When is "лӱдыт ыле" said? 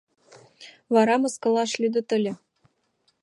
1.81-2.33